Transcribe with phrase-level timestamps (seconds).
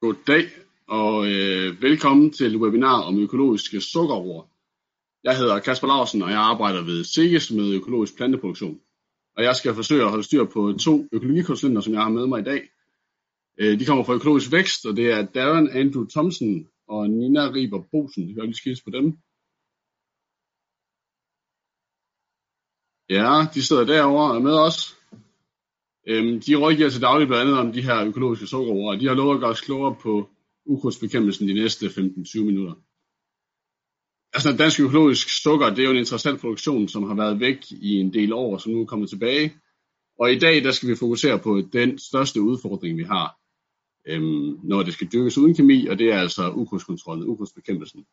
[0.00, 0.44] Goddag
[0.88, 4.44] og øh, velkommen til webinar om økologiske sukkerroer.
[5.24, 8.80] Jeg hedder Kasper Larsen, og jeg arbejder ved SIGES med økologisk planteproduktion.
[9.36, 12.40] Og jeg skal forsøge at holde styr på to økologikonsulenter, som jeg har med mig
[12.40, 12.62] i dag.
[13.58, 17.82] Øh, de kommer fra Økologisk Vækst, og det er Darren Andrew Thompson og Nina Riber
[17.92, 18.28] Bosen.
[18.28, 19.06] Jeg vil lige skilse på dem.
[23.10, 24.95] Ja, de sidder derovre og er med os.
[26.08, 29.06] Øhm, de rådgiver altså til daglig blandt andet om de her økologiske sukkerroer, og de
[29.06, 30.28] har lovet at gøre os klogere på
[30.66, 32.74] ukrudtsbekæmpelsen de næste 15-20 minutter.
[34.34, 37.94] Altså dansk økologisk sukker, det er jo en interessant produktion, som har været væk i
[37.94, 39.54] en del år, som nu er kommet tilbage.
[40.18, 43.38] Og i dag, der skal vi fokusere på den største udfordring, vi har,
[44.06, 48.06] øhm, når det skal dyrkes uden kemi, og det er altså ukrudtskontrollen, ukrudtsbekæmpelsen.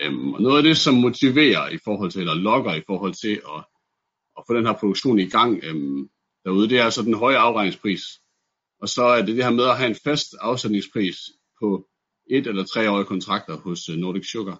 [0.00, 3.34] Øhm, og noget af det, som motiverer i forhold til, eller lokker i forhold til
[3.54, 3.64] at,
[4.38, 6.08] at få den her produktion i gang øhm,
[6.46, 8.02] derude, det er altså den høje afregningspris.
[8.80, 11.16] Og så er det det her med at have en fast afsætningspris
[11.60, 11.88] på
[12.30, 14.58] et eller treårige kontrakter hos øh, Nordic Sugar.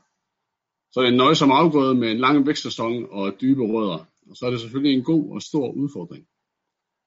[0.93, 4.05] Så er det en nøjsom afgrøde med en lang vækstsæson og dybe rødder.
[4.31, 6.27] Og så er det selvfølgelig en god og stor udfordring.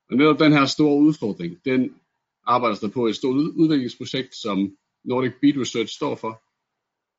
[0.09, 1.95] Og netop den her store udfordring, den
[2.45, 6.41] arbejder der på et stort udviklingsprojekt, som Nordic Beet Research står for,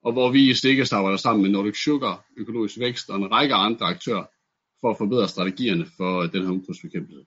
[0.02, 3.54] og hvor vi i Stikkes arbejder sammen med Nordic Sugar, Økologisk Vækst og en række
[3.54, 4.24] andre aktører
[4.80, 7.26] for at forbedre strategierne for øh, den her ukrudtsbekæmpelse.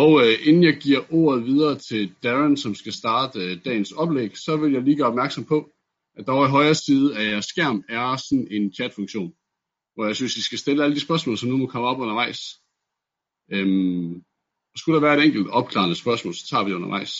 [0.00, 4.36] Og øh, inden jeg giver ordet videre til Darren, som skal starte øh, dagens oplæg,
[4.36, 5.70] så vil jeg lige gøre opmærksom på,
[6.16, 9.34] at der over i højre side af jeres skærm er sådan en chatfunktion,
[9.94, 12.40] hvor jeg synes, I skal stille alle de spørgsmål, som nu må komme op undervejs.
[13.52, 14.24] Øhm,
[14.76, 17.12] skulle der være et enkelt opklarende spørgsmål, så tager vi det undervejs.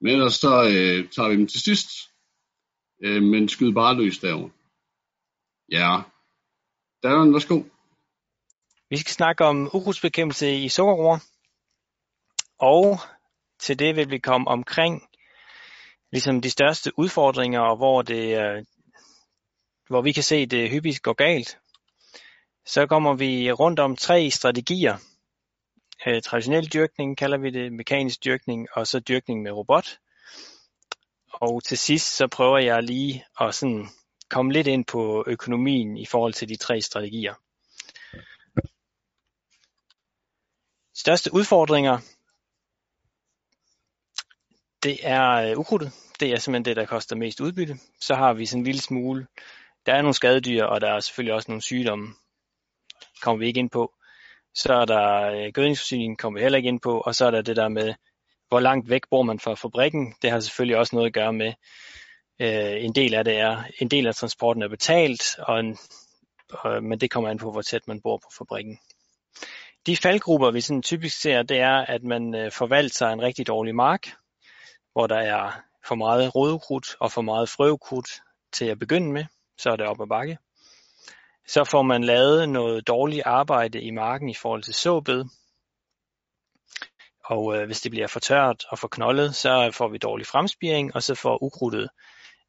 [0.00, 1.88] Men ellers så øh, tager vi dem til sidst,
[3.04, 4.50] øh, men skyd bare løs derovre.
[5.70, 6.02] Ja,
[7.02, 7.62] Darren, værsgo.
[8.90, 11.35] Vi skal snakke om ukrudtsbekæmpelse i sukkerroer.
[12.58, 12.98] Og
[13.58, 15.02] til det vil vi komme omkring
[16.12, 18.64] ligesom de største udfordringer, og hvor, det, øh,
[19.88, 21.58] hvor vi kan se, at det hyppigt går galt.
[22.66, 24.96] Så kommer vi rundt om tre strategier.
[26.06, 29.98] Øh, traditionel dyrkning kalder vi det, mekanisk dyrkning, og så dyrkning med robot.
[31.32, 33.88] Og til sidst så prøver jeg lige at sådan
[34.30, 37.34] komme lidt ind på økonomien i forhold til de tre strategier.
[40.94, 41.98] Største udfordringer
[44.86, 45.92] det er øh, ukrudtet.
[46.20, 47.78] Det er simpelthen det, der koster mest udbytte.
[48.00, 49.26] Så har vi sådan en lille smule,
[49.86, 52.14] der er nogle skadedyr, og der er selvfølgelig også nogle sygdomme,
[53.22, 53.92] kommer vi ikke ind på.
[54.54, 57.42] Så er der øh, gødningsforsyning, kommer vi heller ikke ind på, og så er der
[57.42, 57.94] det der med,
[58.48, 60.14] hvor langt væk bor man fra fabrikken.
[60.22, 61.52] Det har selvfølgelig også noget at gøre med,
[62.40, 65.78] øh, en del af det er, en del af transporten er betalt, og en,
[66.66, 68.78] øh, men det kommer an på, hvor tæt man bor på fabrikken.
[69.86, 73.74] De faldgrupper, vi sådan typisk ser, det er, at man øh, forvalter en rigtig dårlig
[73.74, 74.08] mark,
[74.96, 78.08] hvor der er for meget rodekrudt og for meget frøukrudt
[78.52, 79.24] til at begynde med,
[79.58, 80.38] så er det op ad bakke.
[81.46, 85.24] Så får man lavet noget dårligt arbejde i marken i forhold til såbed.
[87.24, 90.94] Og øh, hvis det bliver for tørt og for knoldet, så får vi dårlig fremspiring,
[90.94, 91.88] og så får ukrudtet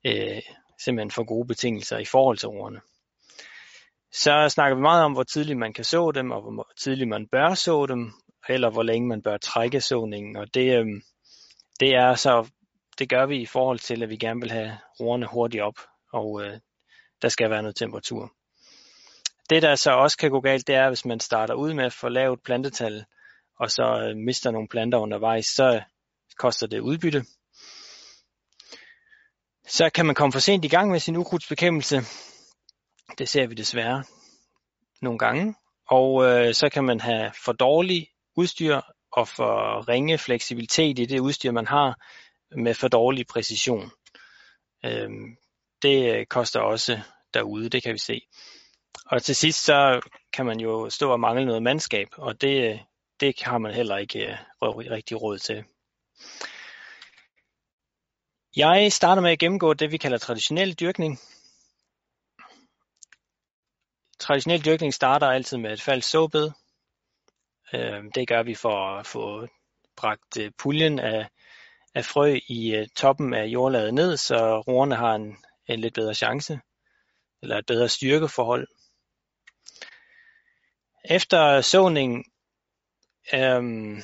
[0.06, 0.42] øh,
[0.84, 2.82] simpelthen for gode betingelser i forhold til ordene.
[4.12, 7.28] Så snakker vi meget om, hvor tidligt man kan så dem, og hvor tidligt man
[7.32, 8.14] bør så dem,
[8.50, 10.36] eller hvor længe man bør trække såningen.
[10.36, 11.02] Og det, øh,
[11.80, 12.50] det er så,
[13.00, 15.80] det gør vi i forhold til, at vi gerne vil have roerne hurtigt op,
[16.14, 16.60] og øh,
[17.22, 18.34] der skal være noget temperatur.
[19.50, 22.10] Det der så også kan gå galt, det er, hvis man starter ud med for
[22.10, 23.06] lavt plantetal,
[23.60, 25.82] og så øh, mister nogle planter undervejs, så
[26.38, 27.26] koster det udbytte.
[29.68, 32.02] Så kan man komme for sent i gang med sin ukrudtsbekæmpelse.
[33.18, 34.04] Det ser vi desværre
[35.02, 35.56] nogle gange.
[35.90, 38.82] Og øh, så kan man have for dårlig udstyr
[39.18, 42.00] og for ringe fleksibilitet i det udstyr, man har,
[42.56, 43.92] med for dårlig præcision.
[44.86, 45.38] Øhm,
[45.82, 47.00] det koster også
[47.34, 48.22] derude, det kan vi se.
[49.06, 52.80] Og til sidst så kan man jo stå og mangle noget mandskab, og det,
[53.20, 55.64] det har man heller ikke øh, rigtig råd til.
[58.56, 61.20] Jeg starter med at gennemgå det, vi kalder traditionel dyrkning.
[64.20, 66.52] Traditionel dyrkning starter altid med et falsk såbed,
[67.74, 69.48] Øhm, det gør vi for at få
[69.98, 71.28] bragt øh, puljen af,
[71.96, 75.38] af frø i øh, toppen af jordlaget ned, så roerne har en,
[75.68, 76.60] en lidt bedre chance,
[77.42, 78.68] eller et bedre styrkeforhold.
[81.10, 82.26] Efter såning,
[83.34, 84.02] øhm,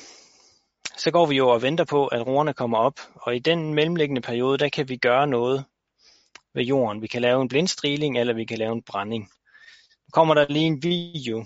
[0.96, 4.20] så går vi jo og venter på, at roerne kommer op, og i den mellemliggende
[4.20, 5.64] periode, der kan vi gøre noget
[6.54, 7.02] ved jorden.
[7.02, 9.22] Vi kan lave en blindstriling, eller vi kan lave en brænding.
[10.06, 11.44] Nu kommer der lige en video,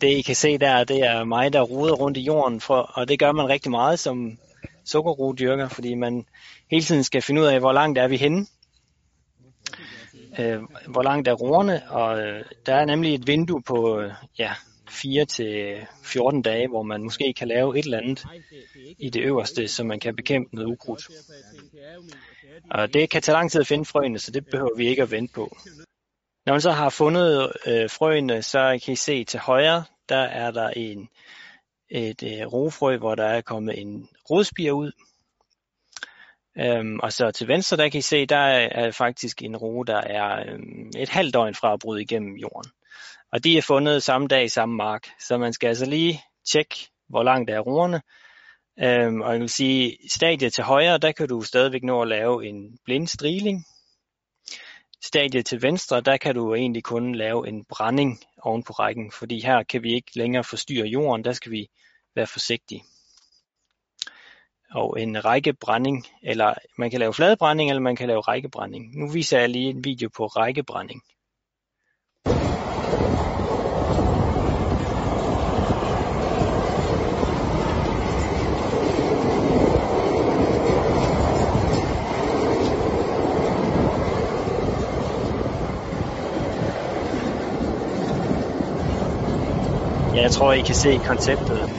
[0.00, 3.08] det I kan se der, det er mig, der ruder rundt i jorden, for, og
[3.08, 4.38] det gør man rigtig meget som
[4.84, 6.26] sukkerrodyrker, fordi man
[6.70, 8.46] hele tiden skal finde ud af, hvor langt er vi henne.
[10.38, 14.52] Øh, hvor langt er roerne, og øh, der er nemlig et vindue på øh, ja,
[14.90, 18.26] 4 til 14 dage, hvor man måske kan lave et eller andet
[18.98, 21.02] i det øverste, så man kan bekæmpe noget ukrudt.
[22.70, 25.10] Og det kan tage lang tid at finde frøene, så det behøver vi ikke at
[25.10, 25.56] vente på.
[26.46, 30.50] Når man så har fundet øh, frøene, så kan I se til højre, der er
[30.50, 31.08] der en,
[31.88, 34.92] et øh, rofrø, hvor der er kommet en rodspire ud.
[36.58, 40.00] Øhm, og så til venstre, der kan I se, der er faktisk en ro, der
[40.00, 42.70] er øhm, et halvt døgn fra at bryde igennem jorden.
[43.32, 45.06] Og de er fundet samme dag i samme mark.
[45.20, 46.22] Så man skal altså lige
[46.52, 46.74] tjekke,
[47.08, 48.02] hvor langt der er roerne.
[48.82, 52.46] Øhm, og jeg vil sige, stadiet til højre, der kan du stadigvæk nå at lave
[52.46, 53.66] en blind striling
[55.02, 59.40] stadie til venstre, der kan du egentlig kun lave en brænding oven på rækken, fordi
[59.40, 61.68] her kan vi ikke længere forstyrre jorden, der skal vi
[62.14, 62.84] være forsigtige.
[64.70, 68.98] Og en rækkebrænding, eller man kan lave fladebrænding, eller man kan lave rækkebrænding.
[68.98, 71.02] Nu viser jeg lige en video på rækkebrænding.
[90.20, 91.70] Jeg tror, I kan se konceptet.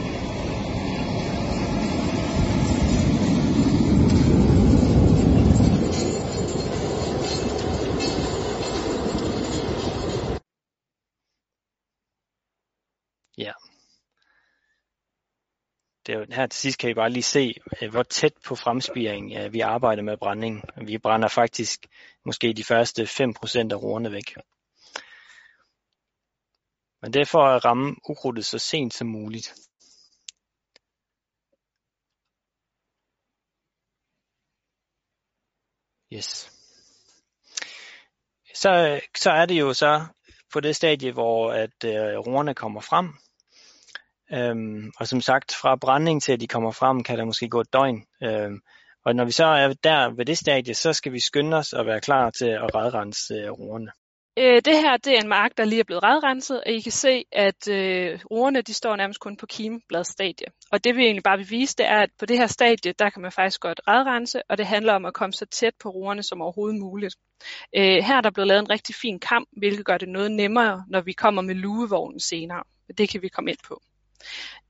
[13.37, 13.51] Ja.
[16.07, 18.55] Det er jo, her til sidst kan I bare lige se, øh, hvor tæt på
[18.55, 20.63] fremspiring øh, vi arbejder med brænding.
[20.87, 21.87] Vi brænder faktisk
[22.25, 24.35] måske de første 5% af roerne væk.
[27.01, 29.53] Men det er for at ramme ukrudtet så sent som muligt.
[36.13, 36.51] Yes.
[38.55, 40.05] Så, så er det jo så
[40.53, 43.13] på det stadie, hvor at øh, roerne kommer frem.
[44.33, 47.61] Øhm, og som sagt, fra brænding til at de kommer frem, kan der måske gå
[47.61, 48.05] et døgn.
[48.23, 48.61] Øhm,
[49.05, 51.85] og når vi så er der ved det stadie, så skal vi skynde os og
[51.85, 53.91] være klar til at redrense øh, roerne.
[54.37, 56.91] Øh, det her det er en mark, der lige er blevet redrenset, og I kan
[56.91, 60.47] se, at øh, roerne de står nærmest kun på kimbladstadie.
[60.71, 63.09] Og det vi egentlig bare vil vise, det er, at på det her stadie, der
[63.09, 66.23] kan man faktisk godt redrense, og det handler om at komme så tæt på roerne
[66.23, 67.15] som overhovedet muligt.
[67.75, 70.85] Øh, her er der blevet lavet en rigtig fin kamp, hvilket gør det noget nemmere,
[70.87, 72.63] når vi kommer med lugevognen senere.
[72.97, 73.81] Det kan vi komme ind på.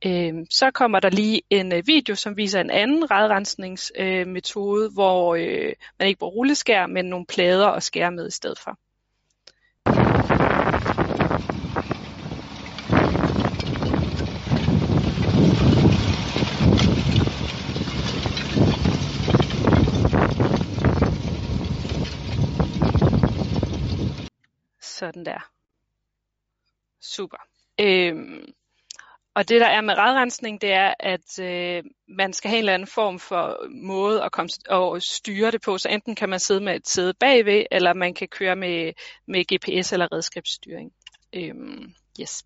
[0.05, 5.35] Øh, så kommer der lige en øh, video, som viser en anden redrensningsmetode, øh, hvor
[5.35, 8.77] øh, man ikke bruger rulleskær, men nogle plader og skær med i stedet for.
[25.01, 25.51] Sådan der.
[27.01, 27.37] Super.
[27.79, 28.53] Øhm,
[29.35, 32.73] og det der er med radrensning, det er, at øh, man skal have en eller
[32.73, 35.77] anden form for måde at, komme, at styre det på.
[35.77, 38.93] Så enten kan man sidde med et sæde bagved, eller man kan køre med,
[39.27, 40.91] med GPS eller redskabsstyring.
[41.33, 42.43] Øhm, yes.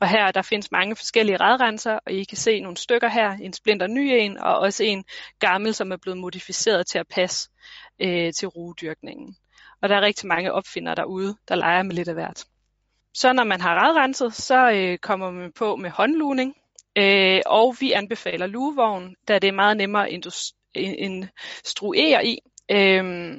[0.00, 3.52] Og her der findes mange forskellige radrenser, og I kan se nogle stykker her, en
[3.52, 5.04] splinter ny en, og også en
[5.38, 7.50] gammel, som er blevet modificeret til at passe
[8.00, 9.36] øh, til rugedyrkningen.
[9.82, 12.44] Og der er rigtig mange opfindere derude, der leger med lidt af hvert.
[13.14, 16.54] Så når man har radrenset, så øh, kommer man på med håndlugning,
[16.98, 20.22] øh, og vi anbefaler lugevogn, da det er meget nemmere at
[20.74, 22.38] instruere i.
[22.70, 23.36] Øh,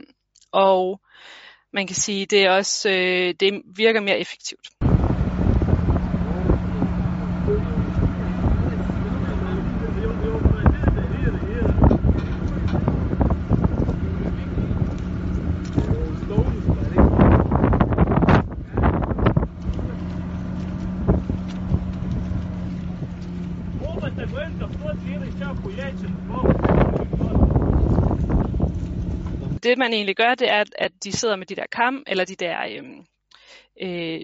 [0.51, 1.01] og
[1.73, 4.67] man kan sige, det er også øh, det virker mere effektivt.
[29.67, 32.35] Det man egentlig gør, det er, at de sidder med de der kam, eller de
[32.35, 33.05] der øhm,
[33.81, 34.21] øh,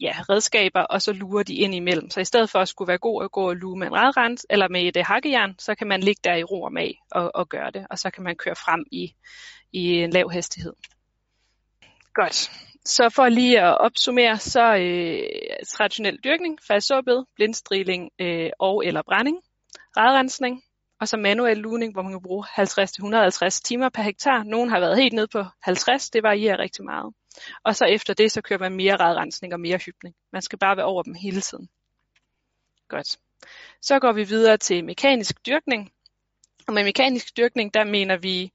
[0.00, 2.10] ja, redskaber, og så lurer de ind imellem.
[2.10, 4.46] Så i stedet for at skulle være god at gå og lure med en radrens,
[4.50, 7.30] eller med et øh, hakkejern, så kan man ligge der i ro og mag og,
[7.34, 9.14] og gøre det, og så kan man køre frem i,
[9.72, 10.72] i en lav hastighed.
[12.14, 12.50] Godt.
[12.84, 15.22] Så for lige at opsummere, så øh,
[15.68, 19.38] traditionel dyrkning, fastsåbed, blindstriling øh, og eller brænding,
[19.96, 20.62] radrensning,
[21.00, 24.42] og så manuel lugning, hvor man kan bruge 50-150 timer per hektar.
[24.42, 27.14] Nogle har været helt ned på 50, det varierer rigtig meget.
[27.64, 30.14] Og så efter det, så kører man mere radrensning og mere hybning.
[30.32, 31.68] Man skal bare være over dem hele tiden.
[32.88, 33.18] Godt.
[33.82, 35.90] Så går vi videre til mekanisk dyrkning.
[36.68, 38.52] Og med mekanisk dyrkning, der mener vi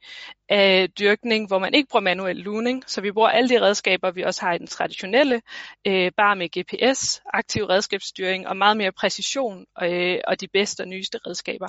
[0.52, 4.22] øh, dyrkning, hvor man ikke bruger manuel luning, så vi bruger alle de redskaber, vi
[4.22, 5.42] også har i den traditionelle,
[5.88, 10.88] øh, bare med GPS, aktiv redskabsstyring og meget mere præcision øh, og de bedste og
[10.88, 11.68] nyeste redskaber.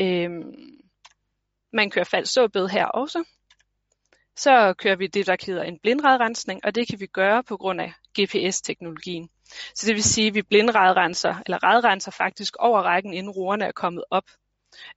[0.00, 0.30] Øh,
[1.72, 3.24] man kører faldsåbed her også.
[4.36, 7.80] Så kører vi det, der hedder en blindradrensning, og det kan vi gøre på grund
[7.80, 9.28] af GPS-teknologien.
[9.74, 13.72] Så det vil sige, at vi blindradrenser, eller radrenser faktisk over rækken, inden roerne er
[13.72, 14.24] kommet op.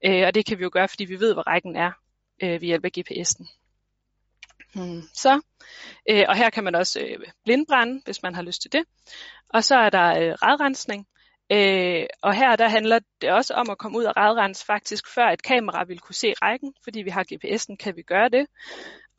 [0.05, 1.91] Øh, og det kan vi jo gøre, fordi vi ved, hvor rækken er
[2.43, 3.57] øh, ved hjælp af GPS'en.
[4.75, 5.01] Hmm.
[5.13, 5.41] Så,
[6.09, 8.83] øh, og her kan man også øh, blindbrænde, hvis man har lyst til det.
[9.49, 11.07] Og så er der øh, radrensning.
[11.51, 15.29] Øh, og her der handler det også om at komme ud og radrense faktisk før
[15.29, 18.47] et kamera vil kunne se rækken, fordi vi har GPS'en, kan vi gøre det.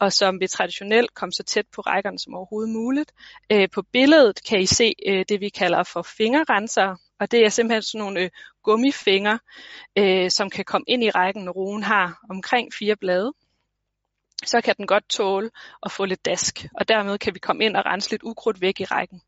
[0.01, 3.13] Og som vi traditionelt kom så tæt på rækkerne som overhovedet muligt.
[3.53, 7.49] Øh, på billedet kan I se øh, det, vi kalder for fingerrenser, og det er
[7.49, 8.31] simpelthen sådan nogle øh,
[8.63, 9.39] gummifinger,
[9.99, 13.33] øh, som kan komme ind i rækken, når roen har omkring fire blade.
[14.45, 15.51] Så kan den godt tåle
[15.83, 18.81] at få lidt dask, og dermed kan vi komme ind og rense lidt ukrudt væk
[18.81, 19.23] i rækken.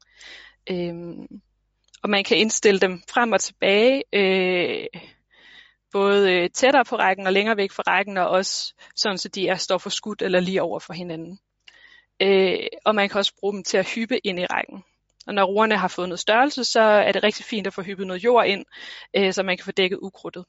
[0.71, 1.41] Øhm,
[2.03, 4.87] og man kan indstille dem frem og tilbage, øh,
[5.95, 9.49] både øh, tættere på rækken og længere væk fra rækken, og også sådan, så de
[9.49, 11.39] er står for skudt eller lige over for hinanden.
[12.23, 14.85] Øh, og man kan også bruge dem til at hyppe ind i rækken.
[15.27, 18.07] Og når roerne har fået noget størrelse, så er det rigtig fint at få hyppet
[18.07, 18.65] noget jord ind,
[19.17, 20.45] øh, så man kan få dækket ukrudtet.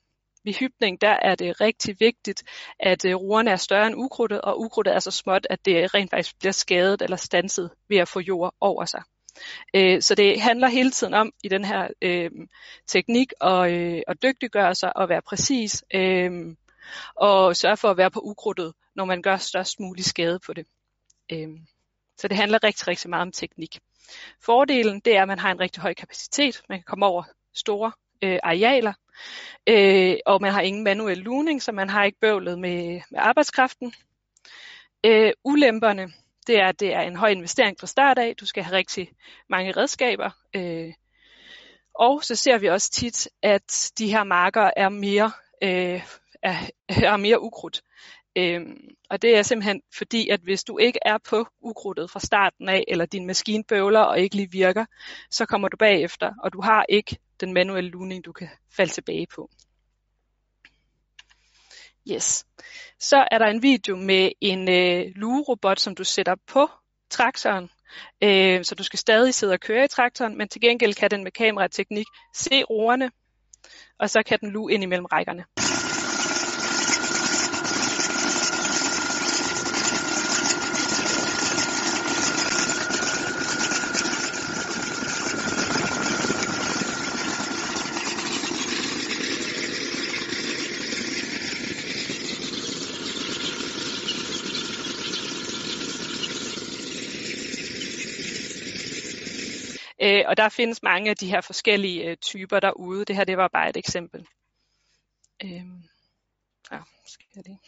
[0.46, 2.44] Ved hypning, der er det rigtig vigtigt,
[2.80, 6.12] at øh, roerne er større end ukrudtet, og ukrudtet er så småt, at det rent
[6.12, 9.04] faktisk bliver skadet eller stanset ved at få jord over sig.
[9.74, 12.32] Øh, så det handler hele tiden om i den her øh,
[12.88, 16.56] teknik øh, at, øh, at dygtiggøre sig og være præcis, øh,
[17.16, 20.66] og sørge for at være på ukrudtet, når man gør størst mulig skade på det.
[21.32, 21.50] Øh,
[22.18, 23.80] så det handler rigtig, rigtig meget om teknik.
[24.42, 26.62] Fordelen det er, at man har en rigtig høj kapacitet.
[26.70, 27.24] Man kan komme over
[27.54, 28.94] store øh, arealer,
[29.68, 33.94] øh, og man har ingen manuel luning, så man har ikke bøvlet med, med arbejdskraften.
[35.06, 36.14] Øh, ulemperne,
[36.48, 38.36] det er, at det er en høj investering fra start af.
[38.40, 39.10] Du skal have rigtig
[39.50, 40.30] mange redskaber.
[40.56, 40.94] Øh,
[41.96, 45.32] og så ser vi også tit, at de her marker er mere,
[45.64, 46.02] øh,
[46.44, 46.56] er,
[46.90, 47.82] er mere ukrudt.
[48.38, 52.70] Øhm, og det er simpelthen fordi, at hvis du ikke er på ukrudtet fra starten
[52.70, 54.86] af, eller din maskine bøvler og ikke lige virker,
[55.32, 59.28] så kommer du bagefter, og du har ikke den manuelle luning, du kan falde tilbage
[59.36, 59.50] på.
[62.12, 62.46] Yes.
[63.00, 66.70] Så er der en video med en øh, lugerobot, som du sætter på
[67.10, 67.70] traktoren.
[68.24, 71.24] Øh, så du skal stadig sidde og køre i traktoren, men til gengæld kan den
[71.24, 73.12] med kamerateknik se roerne,
[74.00, 75.46] og så kan den luge ind imellem rækkerne.
[100.06, 103.06] Øh, og der findes mange af de her forskellige øh, typer derude.
[103.06, 104.28] Det her det var bare et eksempel.
[105.44, 105.66] Øh,
[106.72, 107.60] ja, skal jeg lige.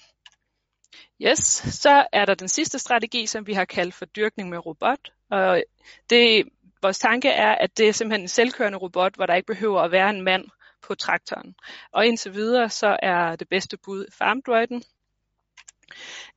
[1.21, 1.39] Yes,
[1.83, 5.11] så er der den sidste strategi, som vi har kaldt for dyrkning med robot.
[5.29, 5.63] Og
[6.09, 6.49] det,
[6.81, 9.91] vores tanke er, at det er simpelthen en selvkørende robot, hvor der ikke behøver at
[9.91, 10.45] være en mand
[10.81, 11.55] på traktoren.
[11.91, 14.83] Og indtil videre, så er det bedste bud FarmDroiden.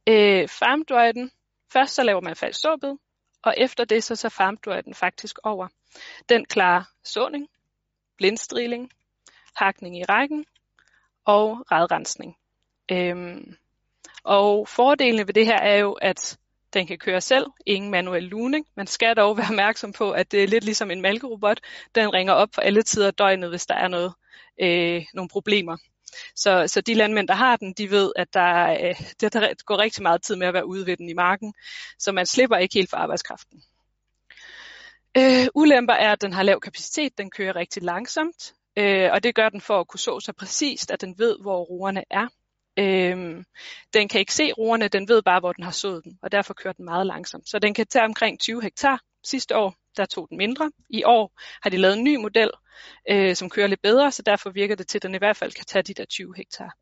[0.07, 1.31] Øh, FarmDroiden,
[1.73, 2.97] først så laver man falsk såbed,
[3.43, 5.69] og efter det så, så FarmDroiden faktisk over.
[6.29, 7.49] Den klarer såning,
[8.17, 8.91] blindstriling,
[9.57, 10.47] hakning i rækken
[11.25, 12.37] og redrensning.
[12.93, 13.57] Øhm,
[14.25, 16.39] og fordelene ved det her er jo, at
[16.73, 18.67] den kan køre selv, ingen manuel luning.
[18.75, 21.61] Man skal dog være opmærksom på, at det er lidt ligesom en malkerobot.
[21.95, 24.13] Den ringer op for alle tider af døgnet, hvis der er noget,
[24.61, 25.77] øh, nogle problemer.
[26.37, 29.01] Så, så de landmænd, der har den, de ved, at der, øh,
[29.33, 31.55] der går rigtig meget tid med at være ude ved den i marken,
[31.99, 33.63] så man slipper ikke helt for arbejdskraften.
[35.17, 39.35] Øh, ulemper er, at den har lav kapacitet, den kører rigtig langsomt, øh, og det
[39.35, 42.27] gør den for at kunne så så præcist, at den ved, hvor roerne er.
[42.79, 43.45] Øhm,
[43.95, 46.55] den kan ikke se roerne, den ved bare, hvor den har sået den, og derfor
[46.55, 47.49] kører den meget langsomt.
[47.49, 49.01] Så den kan tage omkring 20 hektar.
[49.25, 50.71] Sidste år, der tog den mindre.
[50.91, 52.51] I år har de lavet en ny model,
[53.11, 55.53] øh, som kører lidt bedre, så derfor virker det til, at den i hvert fald
[55.53, 56.77] kan tage de der 20 hektar.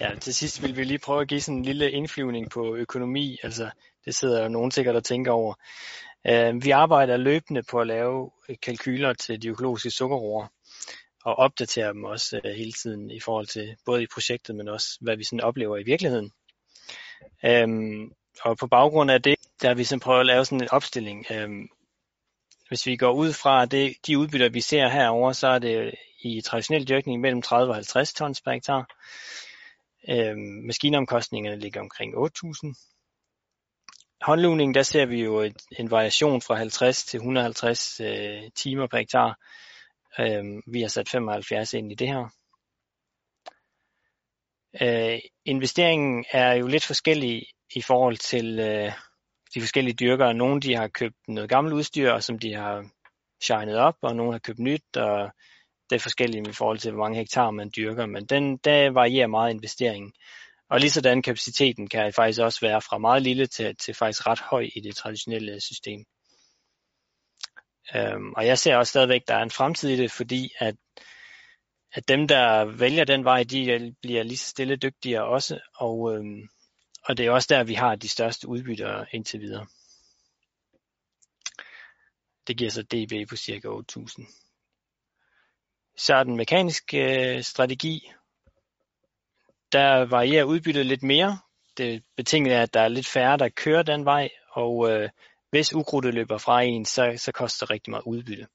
[0.00, 3.38] Ja, til sidst vil vi lige prøve at give sådan en lille indflyvning på økonomi.
[3.42, 3.70] Altså,
[4.04, 5.54] det sidder jo nogen sikkert og tænker over.
[6.26, 10.46] Øh, vi arbejder løbende på at lave øh, kalkyler til de økologiske sukkerroer.
[11.24, 14.98] og opdaterer dem også øh, hele tiden i forhold til både i projektet, men også
[15.00, 16.32] hvad vi sådan oplever i virkeligheden.
[17.44, 18.12] Øhm,
[18.44, 21.26] og på baggrund af det, der har vi sådan prøvet at lave sådan en opstilling.
[21.30, 21.68] Øhm,
[22.68, 26.40] hvis vi går ud fra det, de udbytter, vi ser herover, så er det i
[26.40, 28.96] traditionel dyrkning mellem 30 og 50 tons per hektar.
[30.08, 32.99] Øhm, maskineomkostningerne ligger omkring 8.000
[34.22, 38.98] håndlugningen, der ser vi jo et, en variation fra 50 til 150 øh, timer per
[38.98, 39.38] hektar.
[40.20, 42.28] Øh, vi har sat 75 ind i det her.
[44.82, 48.92] Øh, investeringen er jo lidt forskellig i forhold til øh,
[49.54, 50.34] de forskellige dyrkere.
[50.34, 52.84] Nogle de har købt noget gammelt udstyr, som de har
[53.42, 55.30] shined op, og nogle har købt nyt, og
[55.90, 59.26] det er forskelligt i forhold til, hvor mange hektar man dyrker, men den, der varierer
[59.26, 60.12] meget investeringen.
[60.70, 64.40] Og lige sådan kapaciteten kan faktisk også være fra meget lille til, til faktisk ret
[64.40, 66.04] høj i det traditionelle system.
[67.94, 70.76] Øhm, og jeg ser også stadigvæk, at der er en fremtid i det, fordi at,
[71.92, 76.48] at dem, der vælger den vej, de bliver lige så stille dygtigere også, og, øhm,
[77.04, 79.66] og det er også der, vi har de største udbytter indtil videre.
[82.46, 84.36] Det giver så DB på cirka 8.000.
[85.96, 88.10] Så er den mekaniske øh, strategi.
[89.72, 91.38] Der varierer udbyttet lidt mere.
[91.76, 95.10] Det betinget er, at der er lidt færre, der kører den vej, og øh,
[95.50, 98.46] hvis ukrudtet løber fra en, så, så koster det rigtig meget udbytte.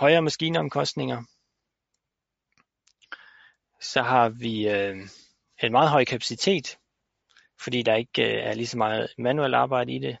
[0.00, 1.22] Højere maskineomkostninger.
[3.80, 4.96] Så har vi øh,
[5.62, 6.78] en meget høj kapacitet
[7.60, 10.16] fordi der ikke øh, er lige så meget manuelt arbejde i det.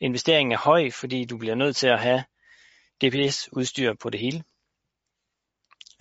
[0.00, 2.24] Investeringen er høj, fordi du bliver nødt til at have
[3.04, 4.44] GPS-udstyr på det hele.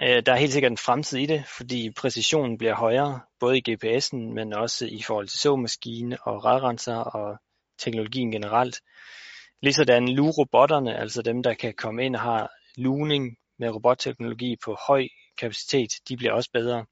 [0.01, 3.63] Øh, der er helt sikkert en fremtid i det, fordi præcisionen bliver højere, både i
[3.69, 7.37] GPS'en, men også i forhold til såmaskine og radrenser og
[7.77, 8.81] teknologien generelt.
[9.61, 15.07] Ligesådan lurobotterne, altså dem, der kan komme ind og har lugning med robotteknologi på høj
[15.37, 16.85] kapacitet, de bliver også bedre.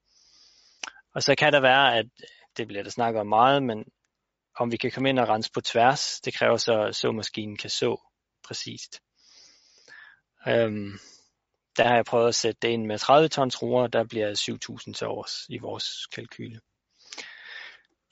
[1.14, 2.06] Og så kan der være, at
[2.56, 3.84] det bliver der snakket om meget, men
[4.58, 7.70] om vi kan komme ind og rense på tværs, det kræver så, at såmaskinen kan
[7.70, 8.00] så
[8.44, 9.00] præcist.
[10.48, 10.98] Øhm,
[11.76, 14.30] der har jeg prøvet at sætte det ind med 30 tons roer, der bliver
[14.86, 16.60] 7.000 til års i vores kalkyle.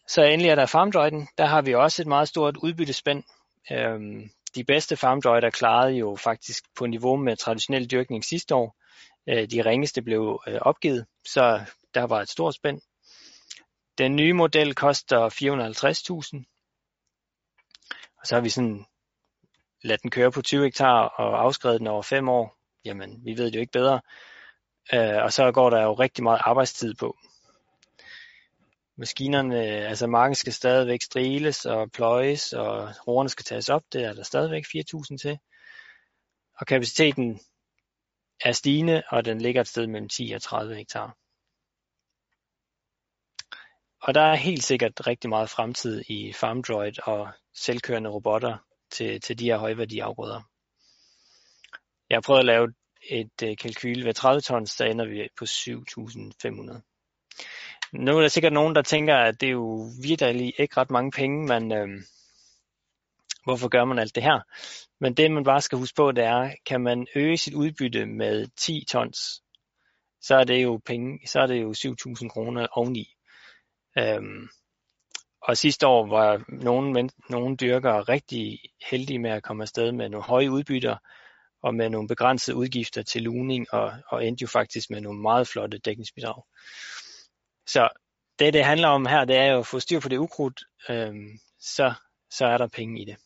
[0.09, 1.29] Så endelig er der farmdroiden.
[1.39, 3.25] Der har vi også et meget stort udbyttespænd.
[3.73, 8.77] Øhm, de bedste farmdroider klarede jo faktisk på niveau med traditionel dyrkning sidste år.
[9.29, 12.81] Øh, de ringeste blev øh, opgivet, så der var et stort spænd.
[13.99, 16.45] Den nye model koster 450.000.
[18.21, 18.85] Og så har vi sådan
[19.83, 22.62] ladt den køre på 20 hektar og afskrevet den over 5 år.
[22.85, 24.01] Jamen, vi ved det jo ikke bedre.
[24.95, 27.17] Øh, og så går der jo rigtig meget arbejdstid på.
[28.97, 33.83] Maskinerne, altså marken skal stadigvæk striles og pløjes, og roerne skal tages op.
[33.93, 35.39] Det er der stadigvæk 4.000 til.
[36.59, 37.41] Og kapaciteten
[38.45, 41.17] er stigende, og den ligger et sted mellem 10 og 30 hektar.
[44.03, 48.57] Og der er helt sikkert rigtig meget fremtid i FarmDroid og selvkørende robotter
[48.91, 50.52] til, til de her højværdige afgrøder.
[52.13, 52.73] Jeg har prøvet at lave
[53.11, 56.81] et øh, kalkyl ved 30 tons, der ender vi på 7.500.
[57.93, 61.11] Nu er der sikkert nogen, der tænker, at det er jo virkelig ikke ret mange
[61.11, 61.89] penge, men øh,
[63.45, 64.41] hvorfor gør man alt det her?
[65.01, 68.47] Men det man bare skal huske på, det er, kan man øge sit udbytte med
[68.57, 69.43] 10 tons,
[70.21, 73.15] så er det jo penge, så er det jo 7.000 kroner oveni.
[73.99, 74.49] Øhm,
[75.43, 78.59] og sidste år var nogle, nogle dyrkere rigtig
[78.91, 80.97] heldige med at komme afsted med nogle høje udbytter
[81.63, 85.49] og med nogle begrænsede udgifter til luning og, og endte jo faktisk med nogle meget
[85.49, 86.43] flotte dækningsbidrag.
[87.67, 87.89] Så
[88.39, 91.39] det, det handler om her, det er jo at få styr på det ukrudt, øhm,
[91.61, 91.95] så,
[92.31, 93.17] så er der penge i det.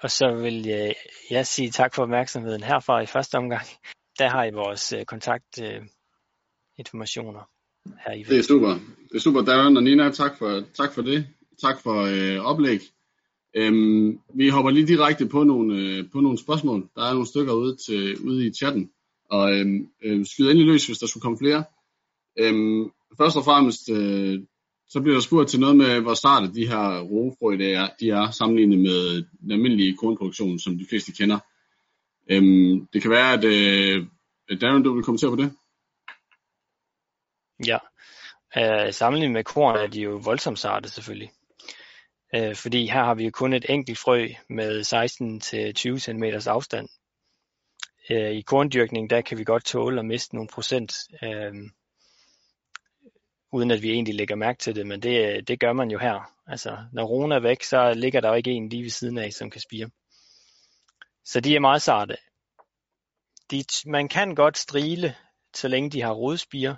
[0.00, 0.94] Og så vil jeg,
[1.30, 3.66] jeg sige tak for opmærksomheden herfra i første omgang.
[4.18, 5.82] Der har I vores øh, kontakt øh,
[8.06, 8.68] her i Det er super.
[9.08, 10.10] Det er super, Darren og Nina.
[10.10, 11.26] Tak for, tak for det.
[11.60, 12.80] Tak for øh, oplæg.
[13.56, 16.88] Øhm, vi hopper lige direkte på nogle, øh, på nogle spørgsmål.
[16.94, 18.90] Der er nogle stykker ude, til, ude i chatten.
[19.30, 21.64] Og øhm, øh, skyd endelig løs, hvis der skulle komme flere.
[22.38, 24.40] Øhm, først og fremmest, øh,
[24.88, 28.10] så bliver der spurgt til noget med, hvor startet de her roefrø de er, de
[28.10, 31.38] er sammenlignet med den almindelige kornproduktion, som de fleste kender.
[32.30, 34.06] Øhm, det kan være, at øh,
[34.60, 35.52] Darren, du vil kommentere på det?
[37.66, 37.78] Ja,
[38.58, 41.30] øh, sammenlignet med korn er de jo voldsomt sarte selvfølgelig.
[42.34, 46.88] Øh, fordi her har vi jo kun et enkelt frø med 16-20 cm afstand.
[48.10, 51.54] Øh, I korndyrkning der kan vi godt tåle at miste nogle procent, øh,
[53.52, 56.32] uden at vi egentlig lægger mærke til det, men det, det gør man jo her.
[56.46, 59.32] Altså, når roen er væk, så ligger der jo ikke en lige ved siden af,
[59.32, 59.90] som kan spire.
[61.24, 62.16] Så de er meget sarte.
[63.50, 65.14] De, man kan godt strile,
[65.54, 66.76] så længe de har rodspire.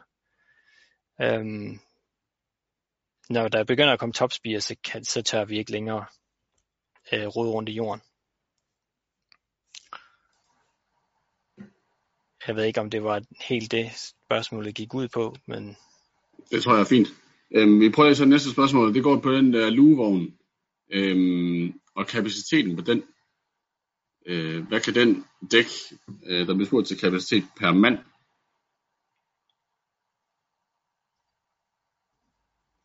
[1.20, 1.80] Øhm,
[3.28, 6.04] når der begynder at komme topspire, så, kan, så tør vi ikke længere
[7.12, 8.02] øh, rode rundt i jorden.
[12.46, 15.76] Jeg ved ikke, om det var helt det, spørgsmålet gik ud på, men...
[16.50, 17.08] Det tror jeg er fint.
[17.54, 18.94] Øhm, vi prøver så næste spørgsmål.
[18.94, 20.34] Det går på den der lugevogn.
[20.90, 23.02] Øhm, og kapaciteten på den.
[24.26, 25.70] Øh, hvad kan den dække?
[26.26, 27.98] Øh, der bliver spurgt til kapacitet per mand.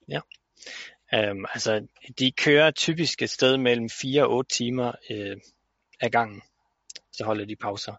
[0.07, 0.19] Ja.
[1.13, 1.87] Øhm, altså,
[2.19, 5.37] de kører typisk et sted mellem 4 og 8 timer øh,
[6.01, 6.41] ad gangen.
[7.11, 7.95] Så holder de pauser.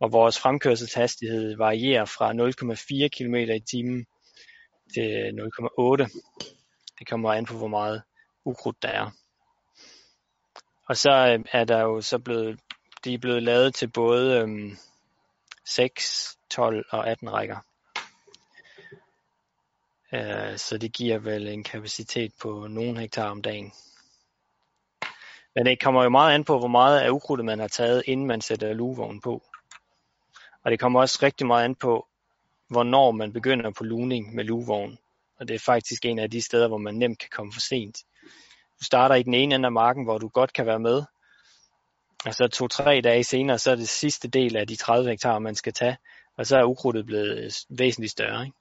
[0.00, 4.06] Og vores fremkørselshastighed varierer fra 0,4 km i timen
[4.94, 6.20] til 0,8.
[6.98, 8.02] Det kommer an på, hvor meget
[8.44, 9.10] ukrudt der er.
[10.88, 12.60] Og så øh, er der jo så blevet,
[13.04, 14.76] de er blevet lavet til både øhm,
[15.66, 17.56] 6, 12 og 18 rækker.
[20.14, 23.72] Øh, så det giver vel en kapacitet på nogle hektar om dagen.
[25.54, 28.26] Men det kommer jo meget an på, hvor meget af ukrudtet man har taget, inden
[28.26, 29.42] man sætter lugevognen på.
[30.64, 32.06] Og det kommer også rigtig meget an på,
[32.68, 34.98] hvornår man begynder på luning med luvognen.
[35.38, 37.98] Og det er faktisk en af de steder, hvor man nemt kan komme for sent.
[38.80, 41.02] Du starter i den ene ende af marken, hvor du godt kan være med.
[42.26, 45.54] Og så to-tre dage senere, så er det sidste del af de 30 hektar, man
[45.54, 45.96] skal tage.
[46.36, 48.44] Og så er ukrudtet blevet væsentligt større.
[48.44, 48.56] Ikke?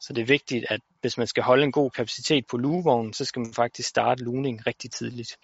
[0.00, 3.24] Så det er vigtigt, at hvis man skal holde en god kapacitet på lugevognen, så
[3.24, 5.38] skal man faktisk starte lugning rigtig tidligt.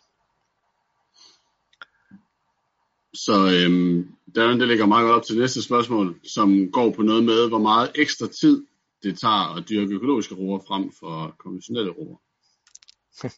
[3.15, 7.25] Så øhm, der det ligger meget godt op til næste spørgsmål, som går på noget
[7.25, 8.67] med, hvor meget ekstra tid
[9.03, 12.17] det tager at dyrke økologiske roer frem for konventionelle roer.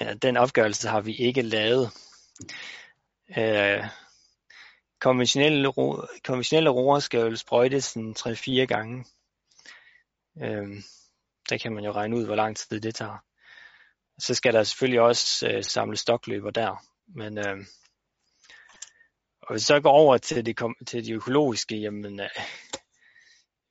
[0.00, 1.90] ja, den opgørelse har vi ikke lavet.
[3.38, 3.84] Øh,
[5.00, 9.04] konventionelle, ro, konventionelle roer skal jo sprøjtes sådan 3-4 gange.
[10.42, 10.82] Øh,
[11.50, 13.18] der kan man jo regne ud, hvor lang tid det tager.
[14.18, 16.84] Så skal der selvfølgelig også øh, samle stokløber der.
[17.06, 17.56] Men øh,
[19.42, 20.54] og hvis vi så går over til de,
[20.86, 22.28] til de økologiske, jamen øh,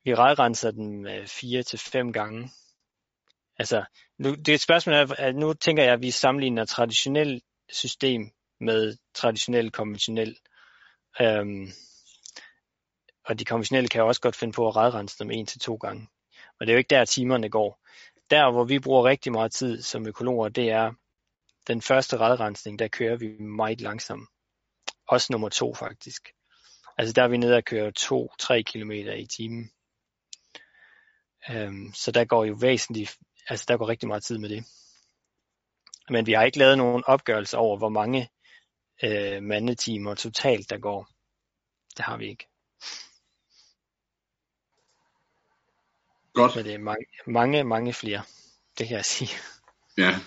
[0.03, 2.49] vi rejrenser dem øh, fire til fem gange.
[3.57, 3.83] Altså,
[4.17, 8.97] nu, det er et spørgsmål, at nu tænker jeg, at vi sammenligner traditionelt system med
[9.13, 10.37] traditionelt konventionelt.
[11.21, 11.67] Øhm,
[13.25, 15.75] og de konventionelle kan jo også godt finde på at redrense dem en til to
[15.75, 16.07] gange.
[16.61, 17.79] Og det er jo ikke der, timerne går.
[18.29, 20.93] Der, hvor vi bruger rigtig meget tid som økologer, det er
[21.67, 24.29] den første redrensning, der kører vi meget langsomt.
[25.07, 26.29] Også nummer to faktisk.
[26.97, 29.71] Altså der er vi nede og kører 2-3 km i timen.
[31.49, 34.65] Øhm, så der går jo væsentligt, altså der går rigtig meget tid med det.
[36.09, 38.29] Men vi har ikke lavet nogen opgørelse over, hvor mange
[39.03, 41.07] øh, mandetimer totalt der går.
[41.97, 42.47] Det har vi ikke.
[46.33, 46.55] Godt.
[46.55, 48.21] Men det er mange, mange, mange flere.
[48.77, 49.29] Det kan jeg sige.
[49.97, 50.19] Ja,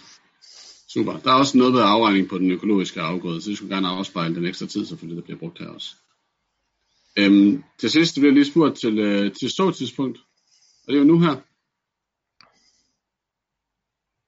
[0.88, 1.12] super.
[1.18, 4.34] Der er også noget med afregning på den økologiske afgrøde, så det skulle gerne afspejle
[4.34, 5.96] den ekstra tid, selvfølgelig, der bliver brugt her også.
[7.18, 10.18] Øhm, til sidst bliver jeg lige spurgt til, øh, til så tidspunkt,
[10.86, 11.36] og det er jo nu her.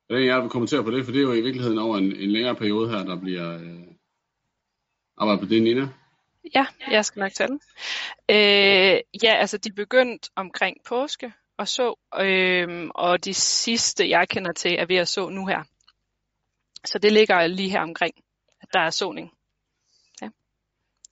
[0.06, 2.32] Hvordan jeg vil kommentere på det, for det er jo i virkeligheden over en, en
[2.32, 3.86] længere periode her, der bliver øh,
[5.16, 5.88] arbejdet på det, Nina.
[6.54, 7.60] Ja, jeg skal nok tage den.
[8.30, 14.52] Øh, ja, altså de begyndte omkring påske og så, øh, og de sidste, jeg kender
[14.52, 15.62] til, er ved at så nu her.
[16.84, 18.14] Så det ligger lige her omkring,
[18.62, 19.32] at der er såning.
[20.22, 20.28] Ja.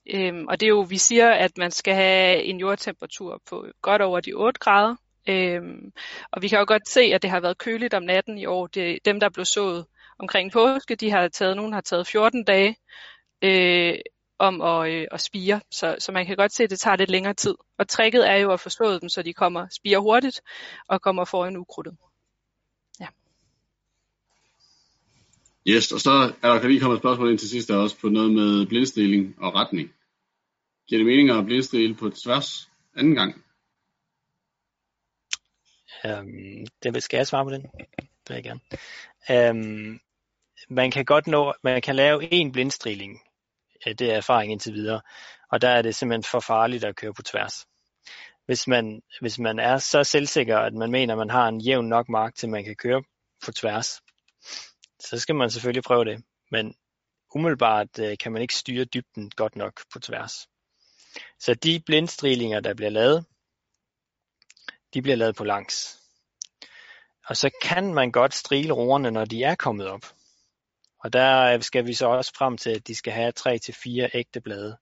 [0.07, 4.03] Øhm, og det er jo, vi siger, at man skal have en jordtemperatur på godt
[4.03, 4.97] over de 8 grader.
[5.29, 5.93] Øhm,
[6.33, 8.67] og vi kan jo godt se, at det har været køligt om natten i år.
[8.67, 9.87] Det, dem, der blev sået
[10.19, 12.77] omkring påske, de har taget, nogen har taget 14 dage
[13.43, 13.95] øh,
[14.39, 15.61] om at, øh, at spire.
[15.71, 17.55] Så, så man kan godt se, at det tager lidt længere tid.
[17.79, 20.41] Og tricket er jo at forstå dem, så de kommer spire hurtigt
[20.89, 21.97] og kommer foran ukrudtet.
[25.67, 26.11] Yes, og så
[26.43, 28.67] er der kan lige komme et spørgsmål ind til sidst der også på noget med
[28.67, 29.93] blindstiling og retning.
[30.89, 33.45] Giver det mening at blindstille på tværs anden gang?
[36.05, 37.63] Um, det vil skal jeg svare på den.
[37.63, 39.51] Det vil jeg gerne.
[39.51, 40.01] Um,
[40.69, 43.21] man kan godt nå, man kan lave en blindstrilling.
[43.87, 45.01] Øh, det er erfaring indtil videre.
[45.51, 47.67] Og der er det simpelthen for farligt at køre på tværs.
[48.47, 51.89] Hvis man, hvis man er så selvsikker, at man mener, at man har en jævn
[51.89, 53.03] nok mark til, man kan køre
[53.45, 54.01] på tværs,
[55.01, 56.25] så skal man selvfølgelig prøve det.
[56.51, 56.75] Men
[57.35, 60.49] umiddelbart øh, kan man ikke styre dybden godt nok på tværs.
[61.41, 63.25] Så de blindstrilinger, der bliver lavet,
[64.95, 66.01] de bliver lavet på langs.
[67.27, 70.05] Og så kan man godt strile roerne, når de er kommet op.
[71.05, 74.77] Og der skal vi så også frem til, at de skal have 3-4 ægte blade.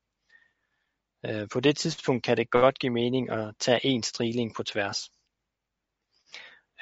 [1.26, 5.10] Øh, på det tidspunkt kan det godt give mening at tage en striling på tværs.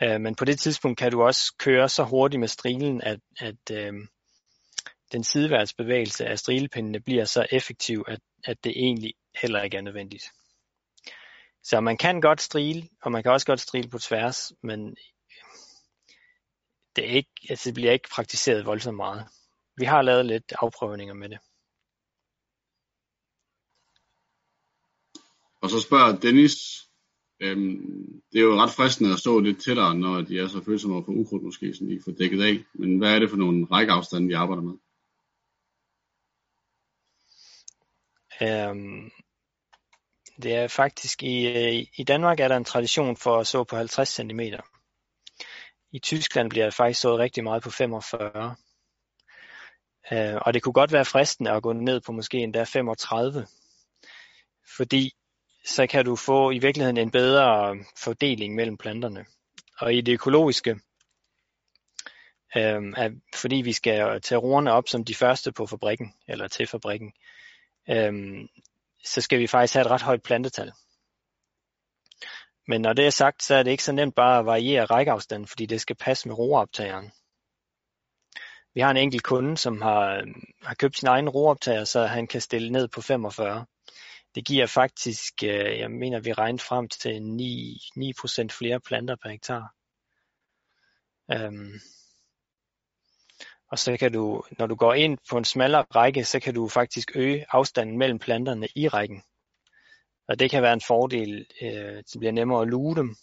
[0.03, 3.71] Øh, men på det tidspunkt kan du også køre så hurtigt med strilen, at, at
[3.73, 3.93] øh,
[5.13, 10.25] den sideværtsbevægelse af strilepindene bliver så effektiv, at, at det egentlig heller ikke er nødvendigt.
[11.63, 14.97] Så man kan godt strile, og man kan også godt strile på tværs, men
[16.97, 19.27] det, er ikke, altså det bliver ikke praktiseret voldsomt meget.
[19.77, 21.39] Vi har lavet lidt afprøvninger med det.
[25.63, 26.55] Og så spørger Dennis,
[27.41, 30.97] øhm, det er jo ret fristende at stå lidt tættere, når de er så følsomme
[30.97, 32.65] over for ukrudt måske, så de får dækket af.
[32.75, 34.75] Men hvad er det for nogle rækkeafstande, de arbejder med?
[38.43, 39.11] Øhm,
[40.43, 43.77] det er faktisk i, øh, i Danmark er der en tradition for at så på
[43.77, 44.41] 50 cm.
[45.93, 48.57] I Tyskland bliver der faktisk sået rigtig meget på 45.
[50.13, 53.47] Øh, og det kunne godt være fristende at gå ned på måske endda 35.
[54.77, 55.13] Fordi
[55.65, 59.25] så kan du få i virkeligheden en bedre fordeling mellem planterne.
[59.79, 60.71] Og i det økologiske,
[62.57, 66.67] øh, er, fordi vi skal tage roerne op som de første på fabrikken, eller til
[66.67, 67.13] fabrikken,
[67.91, 68.13] øh,
[69.05, 70.73] så skal vi faktisk have et ret højt plantetal.
[72.71, 75.49] Men når det er sagt, så er det ikke så nemt bare at variere rækkeafstanden,
[75.49, 77.13] fordi det skal passe med roeoptageren.
[78.75, 82.27] Vi har en enkelt kunde, som har, øhm, har købt sin egen roeoptager, så han
[82.27, 83.67] kan stille ned på 45.
[84.35, 89.31] Det giver faktisk, øh, jeg mener, vi regner frem til 9, 9% flere planter per
[89.31, 89.75] hektar.
[91.33, 91.81] Øhm.
[93.71, 96.69] og så kan du, når du går ind på en smallere række, så kan du
[96.69, 99.23] faktisk øge afstanden mellem planterne i rækken.
[100.31, 101.47] Og det kan være en fordel.
[101.63, 103.17] Øh, det bliver nemmere at luge dem,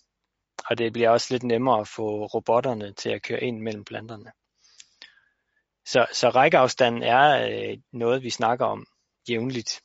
[0.70, 4.32] og det bliver også lidt nemmere at få robotterne til at køre ind mellem planterne.
[5.86, 8.86] Så, så rækkeafstanden er øh, noget, vi snakker om
[9.30, 9.82] jævnligt.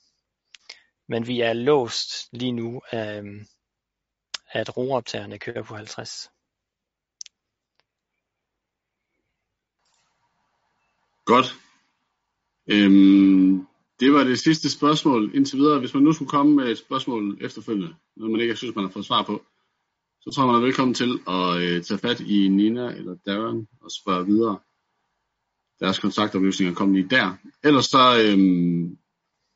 [1.09, 3.45] Men vi er låst lige nu af, øh,
[4.51, 6.31] at rooptagerne kører på 50.
[11.25, 11.47] Godt.
[12.67, 13.67] Øhm,
[14.03, 15.79] det var det sidste spørgsmål indtil videre.
[15.79, 18.93] Hvis man nu skulle komme med et spørgsmål efterfølgende, noget man ikke synes, man har
[18.93, 19.43] fået svar på,
[20.21, 23.69] så tror jeg, man er velkommen til at øh, tage fat i Nina eller Darren
[23.81, 24.59] og spørge videre.
[25.81, 27.35] Deres kontaktoplysninger kommer lige der.
[27.65, 28.39] Ellers så øh,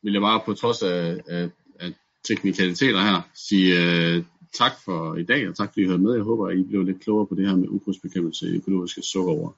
[0.03, 1.93] vil jeg bare på trods af, af, af
[2.25, 6.15] teknikaliteter her sige øh, tak for i dag, og tak fordi I hørte med.
[6.15, 9.53] Jeg håber, at I blev lidt klogere på det her med ukrudtsbekæmpelse i økologiske sukkerroer.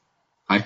[0.49, 0.63] Hej.